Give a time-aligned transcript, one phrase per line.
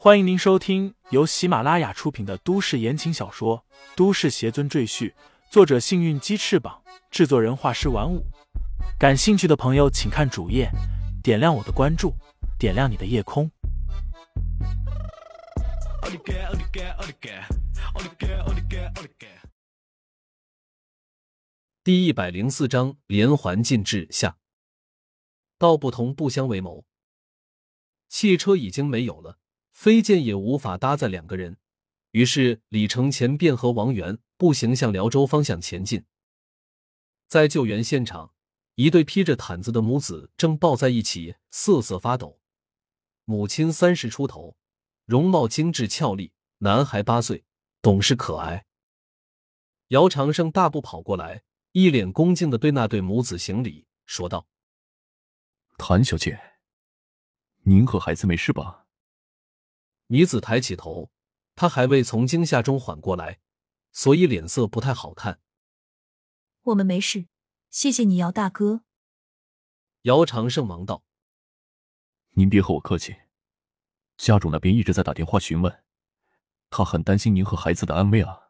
[0.00, 3.64] 欢迎您收听由喜马拉雅出品的都市言情小说
[3.96, 5.10] 《都市邪尊赘婿》，
[5.50, 8.24] 作者：幸运鸡翅膀，制作人：画师玩五。
[8.96, 10.70] 感兴趣的朋友，请看主页，
[11.20, 12.14] 点亮我的关注，
[12.60, 13.50] 点亮你的夜空。
[21.82, 24.36] 第一百零四章连环禁制下，
[25.58, 26.84] 道不同不相为谋。
[28.08, 29.40] 汽车已经没有了。
[29.78, 31.56] 飞剑也无法搭载两个人，
[32.10, 36.04] 于是李承前便和王源步行向辽州方向前进。
[37.28, 38.34] 在救援现场，
[38.74, 42.40] 一对披着毯子的母子正抱在一起，瑟瑟发抖。
[43.24, 44.56] 母亲三十出头，
[45.04, 47.44] 容貌精致俏丽，男孩八岁，
[47.80, 48.66] 懂事可爱。
[49.90, 54.48] 姚长胜大步跑过来，一脸恭敬的对那对母子行礼，说道
[55.78, 56.36] ：“谭小姐，
[57.62, 58.86] 您和孩子没事吧？”
[60.08, 61.10] 女子抬起头，
[61.54, 63.40] 她还未从惊吓中缓过来，
[63.92, 65.40] 所以脸色不太好看。
[66.62, 67.26] 我们没事，
[67.70, 68.84] 谢谢你，姚大哥。
[70.02, 71.02] 姚长胜忙道
[72.36, 73.16] ：“您别和我客气，
[74.16, 75.84] 家主那边一直在打电话询问，
[76.70, 78.48] 他很担心您和孩子的安危啊。”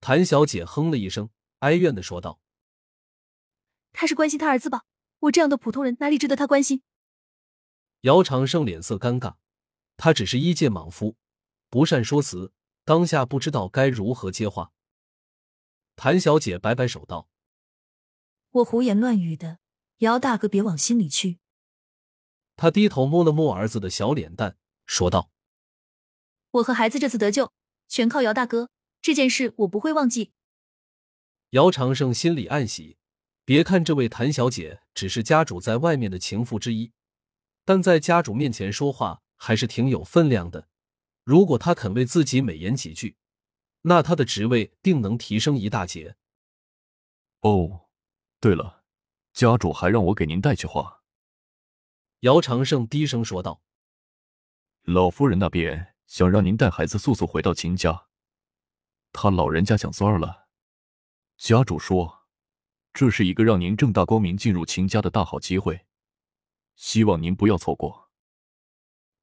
[0.00, 2.40] 谭小姐哼了一声，哀怨的说道
[3.92, 4.84] ：“他是关心他儿子吧？
[5.18, 6.82] 我这样的普通人哪里值得他关心？”
[8.02, 9.36] 姚长胜脸色尴尬。
[10.02, 11.14] 他只是一介莽夫，
[11.68, 12.54] 不善说辞，
[12.86, 14.72] 当下不知道该如何接话。
[15.94, 17.28] 谭小姐摆摆手道
[18.48, 19.58] ：“我胡言乱语的，
[19.98, 21.38] 姚大哥别往心里去。”
[22.56, 25.30] 他低头摸了摸儿子的小脸蛋，说道
[26.52, 27.52] ：“我和孩子这次得救，
[27.86, 28.70] 全靠姚大哥，
[29.02, 30.32] 这件事我不会忘记。”
[31.50, 32.96] 姚长胜心里暗喜，
[33.44, 36.90] 别看这位谭小姐只是家主在外面的情妇之一，
[37.66, 39.20] 但在家主面前说话。
[39.42, 40.68] 还是挺有分量的。
[41.24, 43.16] 如果他肯为自己美言几句，
[43.82, 46.16] 那他的职位定能提升一大截。
[47.40, 47.88] 哦，
[48.38, 48.84] 对了，
[49.32, 51.02] 家主还让我给您带句话。
[52.20, 53.62] 姚长胜低声说道
[54.84, 58.08] ：“老夫人那边想让您带孩子速速回到秦家，
[59.10, 60.48] 他老人家想孙儿了。
[61.38, 62.26] 家主说，
[62.92, 65.86] 这是一个让您正大光明进入秦家的大好机会，
[66.76, 68.09] 希望您不要错过。”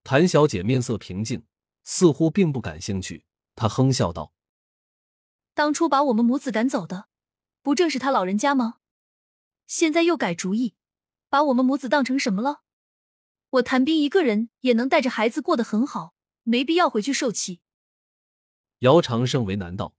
[0.10, 1.46] 谭小姐面色平静，
[1.84, 3.26] 似乎并不感兴趣。
[3.56, 4.32] 她哼笑道
[5.54, 7.10] ：“当初把我们母子赶走的，
[7.62, 8.80] 不正是他老人家吗？
[9.66, 10.78] 现在又改主意，
[11.28, 12.62] 把我们母子当成什么了？
[13.50, 16.14] 我谭斌一个人也能带着孩子过得很好，
[16.44, 17.60] 没必要回去受气。”
[18.80, 19.94] 姚长胜为难道：“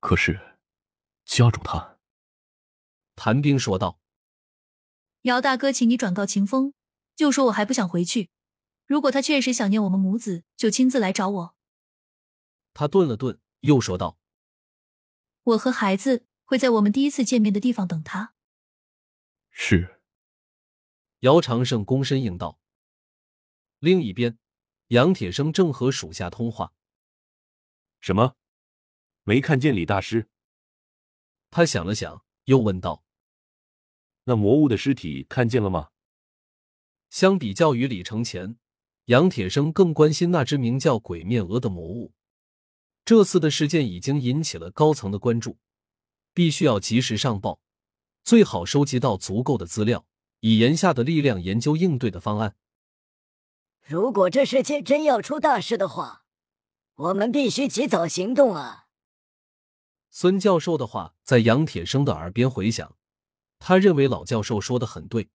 [0.00, 0.56] 可是，
[1.26, 1.98] 家主他……”
[3.14, 4.00] 谭兵说道
[5.28, 6.72] ：“姚大哥，请你转告秦风，
[7.14, 8.30] 就说我还不想回去。”
[8.88, 11.56] 如果他确实想念我们母子，就亲自来找我。
[12.72, 14.18] 他顿了顿，又说道
[15.44, 18.32] ：“我和孩子会在我们第一次见面的地方等他。”
[19.52, 20.00] 是。
[21.20, 22.58] 姚长胜躬身应道。
[23.78, 24.38] 另一边，
[24.86, 26.72] 杨铁生正和属下通话。
[28.00, 28.36] 什么？
[29.24, 30.30] 没看见李大师？
[31.50, 33.04] 他想了想，又问道
[34.24, 35.90] ：“那魔物的尸体看见了吗？”
[37.10, 38.56] 相比较于李承前。
[39.08, 42.12] 杨铁生更关心那只名叫“鬼面鹅”的魔物。
[43.06, 45.56] 这次的事件已经引起了高层的关注，
[46.34, 47.58] 必须要及时上报，
[48.22, 50.04] 最好收集到足够的资料，
[50.40, 52.54] 以言下的力量研究应对的方案。
[53.86, 56.26] 如果这世界真要出大事的话，
[56.96, 58.88] 我们必须及早行动啊！
[60.10, 62.94] 孙教授的话在杨铁生的耳边回响，
[63.58, 65.30] 他认为老教授说的很对。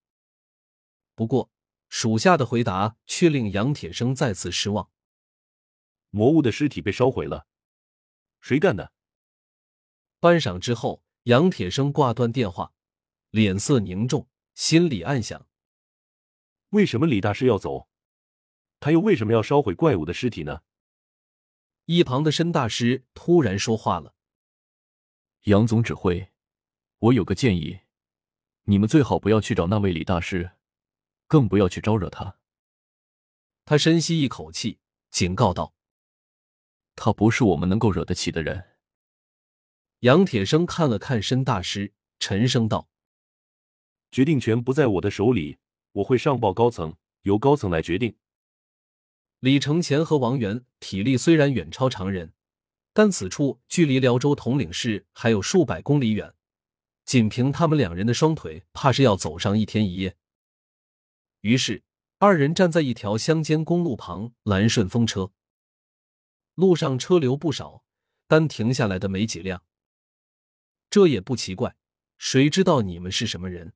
[1.15, 1.49] 不过。
[1.95, 4.89] 属下的回答却令杨铁生再次失望。
[6.09, 7.45] 魔物的尸体被烧毁了，
[8.41, 8.91] 谁干的？
[10.19, 12.73] 半晌之后，杨铁生挂断电话，
[13.29, 15.47] 脸色凝重，心里暗想：
[16.69, 17.87] 为什么李大师要走？
[18.79, 20.61] 他又为什么要烧毁怪物的尸体呢？
[21.85, 24.15] 一旁的申大师突然说话了
[25.45, 26.31] ：“杨总指挥，
[26.97, 27.81] 我有个建议，
[28.63, 30.53] 你们最好不要去找那位李大师。”
[31.33, 32.37] 更不要去招惹他。
[33.65, 34.77] 他深吸一口气，
[35.09, 35.73] 警告道
[36.95, 38.75] ：“他不是我们能够惹得起的人。”
[40.01, 42.87] 杨铁生看了看申大师，沉声道
[44.13, 45.57] ：“决定权不在我的手里，
[45.93, 48.15] 我会上报高层，由高层来决定。”
[49.41, 52.35] 李承前和王源体力虽然远超常人，
[52.93, 56.35] 但此处距离辽州统领市还有数百公里远，
[57.05, 60.15] 仅凭他们两人的双腿，怕是要走上一天一夜。
[61.43, 61.83] 于是，
[62.19, 65.33] 二人站在一条乡间公路旁拦顺风车。
[66.55, 67.83] 路上车流不少，
[68.27, 69.61] 但停下来的没几辆。
[70.89, 71.75] 这也不奇怪，
[72.17, 73.73] 谁知道你们是什么人？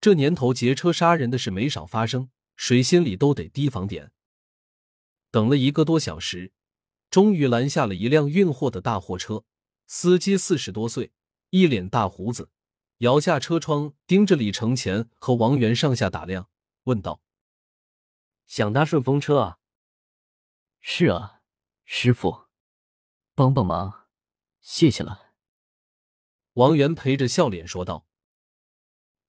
[0.00, 4.10] 这年头劫车杀人的事没少发生，谁心里都得提防点。
[5.30, 6.52] 等了一个多小时，
[7.08, 9.44] 终于拦下了一辆运货的大货车，
[9.86, 11.12] 司机四十多岁，
[11.50, 12.50] 一脸大胡子，
[12.98, 16.48] 摇下车窗，盯着李承前和王源上下打量，
[16.84, 17.20] 问道
[18.46, 19.58] ：“想搭顺风车啊
[20.80, 21.42] ？”“是啊，
[21.84, 22.46] 师傅，
[23.34, 24.08] 帮帮忙，
[24.60, 25.34] 谢谢了。”
[26.54, 28.06] 王源陪着笑脸说道：“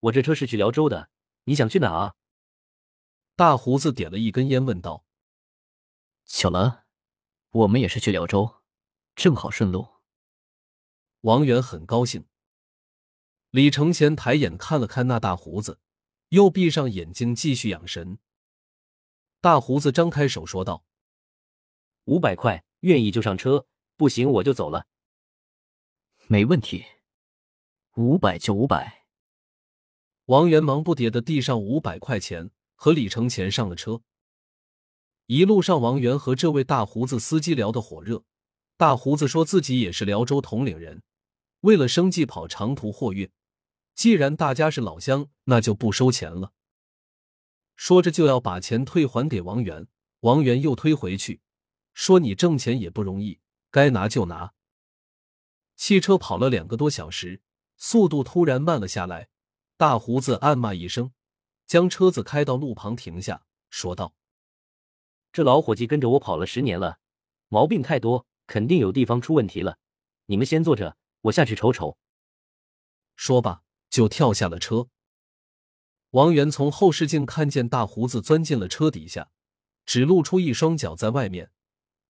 [0.00, 1.10] 我这车是去辽州的，
[1.44, 2.14] 你想去哪啊？”
[3.34, 5.04] 大胡子点了一根烟，问道
[6.24, 6.86] ：“巧了，
[7.50, 8.62] 我们也是去辽州，
[9.14, 9.96] 正好顺路。”
[11.22, 12.28] 王源很高兴。
[13.50, 15.80] 李承前抬眼看了看那大胡子，
[16.28, 18.18] 又闭上眼睛继续养神。
[19.40, 20.84] 大胡子张开手说道
[22.04, 24.86] ：“五百块，愿意就上车，不行我就走了。”
[26.26, 26.84] 没问题。
[27.94, 29.06] 五百就五百。
[30.26, 34.02] 王源忙不迭的递上五百块钱，和李承前上了车。
[35.26, 38.24] 一路上，王源和这位大胡子司机聊得火热。
[38.76, 41.02] 大胡子说自己也是辽州统领人，
[41.60, 43.30] 为了生计跑长途货运。
[43.96, 46.52] 既然大家是老乡，那就不收钱了。
[47.74, 49.88] 说着就要把钱退还给王源，
[50.20, 51.40] 王源又推回去，
[51.94, 53.40] 说：“你挣钱也不容易，
[53.70, 54.52] 该拿就拿。”
[55.76, 57.42] 汽车跑了两个多小时。
[57.78, 59.28] 速度突然慢了下来，
[59.76, 61.12] 大胡子暗骂一声，
[61.66, 64.14] 将车子开到路旁停下，说道
[65.30, 66.98] ：“这老伙计跟着我跑了十年了，
[67.48, 69.78] 毛病太多，肯定有地方出问题了。
[70.24, 71.98] 你们先坐着，我下去瞅瞅。”
[73.14, 73.62] 说罢
[73.96, 74.88] 就跳下了车。
[76.10, 79.30] 王源从后视镜看见大胡子钻进了车底下，
[79.86, 81.50] 只露出一双脚在外面。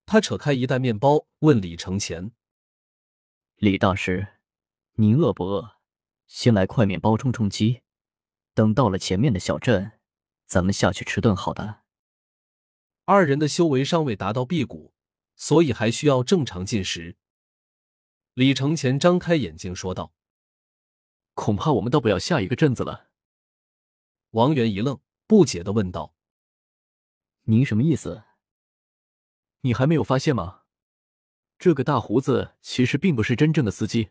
[0.04, 2.32] 他扯开一袋面包，问李承前
[3.54, 4.26] ：“李大师。”
[4.98, 5.76] 您饿不饿？
[6.26, 7.82] 先来块面包充充饥，
[8.52, 9.92] 等到了前面的小镇，
[10.44, 11.82] 咱们下去吃顿好的。
[13.04, 14.92] 二人的修为尚未达到辟谷，
[15.36, 17.16] 所以还需要正常进食。
[18.34, 20.12] 李承前张开眼睛说道
[21.36, 23.10] ：“恐怕我们到不了下一个镇子了。”
[24.32, 26.16] 王源一愣，不解的问道
[27.44, 28.24] ：“您什么意思？
[29.60, 30.62] 你还没有发现吗？
[31.58, 34.10] 这个大胡子其实并不是真正的司机。”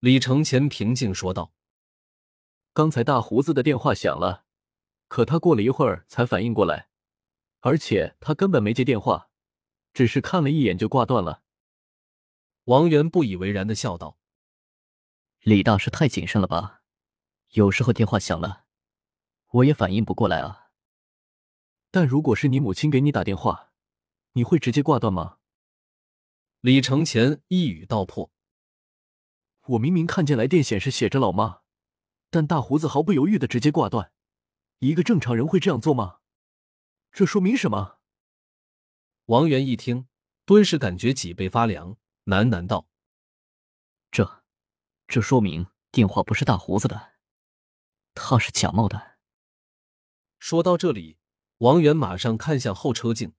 [0.00, 1.52] 李承前平静说道
[2.72, 4.44] ：“刚才大胡子的电话响了，
[5.08, 6.88] 可他过了一会儿才反应过来，
[7.60, 9.30] 而且他根本没接电话，
[9.92, 11.42] 只是看了一眼就挂断了。”
[12.66, 14.17] 王源不以为然的笑道
[15.40, 16.82] ：“李大师太谨慎了吧？
[17.50, 18.64] 有时候电话响了，
[19.50, 20.70] 我也反应不过来啊。
[21.90, 23.72] 但如果是你母亲给你打电话，
[24.32, 25.38] 你会直接挂断吗？”
[26.60, 28.30] 李承前一语道破。
[29.68, 31.60] 我明明看见来电显示写着老妈，
[32.30, 34.12] 但大胡子毫不犹豫的直接挂断。
[34.80, 36.18] 一个正常人会这样做吗？
[37.12, 37.98] 这说明什么？
[39.26, 40.08] 王源一听，
[40.44, 42.88] 顿时感觉脊背发凉，喃喃道
[44.10, 44.37] ：“这，
[45.08, 47.14] 这说明电话不是大胡子的，
[48.14, 49.16] 他是假冒的。”
[50.38, 51.16] 说到这里，
[51.58, 53.32] 王源马上看向后车镜，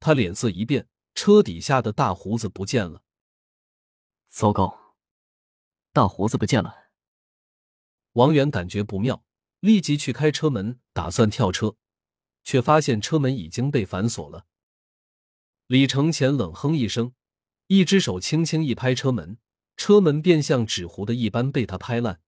[0.00, 3.02] 他脸色一变，车底下的大胡子不见了。
[4.30, 4.96] 糟糕！
[5.92, 6.88] 大胡子不见了，
[8.12, 9.22] 王源感觉不妙，
[9.60, 11.76] 立即去开车门，打算跳车，
[12.42, 14.46] 却发现车门已经被反锁了。
[15.66, 17.14] 李承前冷哼一声，
[17.66, 19.38] 一只手轻轻一拍车门，
[19.76, 22.20] 车门便像纸糊的一般被他拍烂。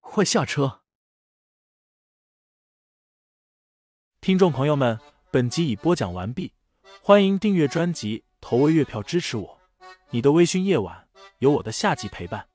[0.00, 0.82] 快下车！
[4.20, 4.98] 听众朋友们，
[5.30, 6.52] 本集已播讲完毕，
[7.02, 9.60] 欢迎订阅专辑，投喂月票支持我。
[10.10, 11.02] 你的微醺夜晚。
[11.38, 12.51] 有我的下集陪伴。